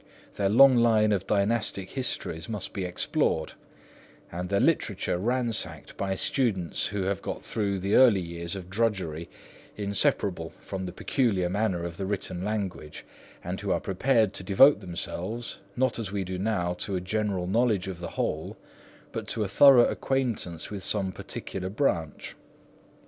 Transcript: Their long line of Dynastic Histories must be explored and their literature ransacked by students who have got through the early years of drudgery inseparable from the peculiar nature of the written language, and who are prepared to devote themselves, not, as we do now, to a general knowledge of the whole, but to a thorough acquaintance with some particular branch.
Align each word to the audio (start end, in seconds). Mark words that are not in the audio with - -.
Their 0.33 0.49
long 0.49 0.77
line 0.77 1.11
of 1.11 1.27
Dynastic 1.27 1.91
Histories 1.91 2.49
must 2.49 2.73
be 2.73 2.85
explored 2.85 3.53
and 4.31 4.49
their 4.49 4.59
literature 4.59 5.19
ransacked 5.19 5.95
by 5.95 6.15
students 6.15 6.87
who 6.87 7.03
have 7.03 7.21
got 7.21 7.45
through 7.45 7.77
the 7.77 7.93
early 7.93 8.19
years 8.19 8.55
of 8.55 8.67
drudgery 8.67 9.29
inseparable 9.77 10.53
from 10.59 10.87
the 10.87 10.91
peculiar 10.91 11.49
nature 11.49 11.83
of 11.85 11.97
the 11.97 12.07
written 12.07 12.43
language, 12.43 13.05
and 13.43 13.61
who 13.61 13.69
are 13.71 13.79
prepared 13.79 14.33
to 14.33 14.43
devote 14.43 14.79
themselves, 14.79 15.59
not, 15.75 15.99
as 15.99 16.11
we 16.11 16.23
do 16.23 16.39
now, 16.39 16.73
to 16.79 16.95
a 16.95 16.99
general 16.99 17.45
knowledge 17.45 17.87
of 17.87 17.99
the 17.99 18.09
whole, 18.17 18.57
but 19.11 19.27
to 19.27 19.43
a 19.43 19.47
thorough 19.47 19.85
acquaintance 19.85 20.71
with 20.71 20.83
some 20.83 21.11
particular 21.11 21.69
branch. 21.69 22.35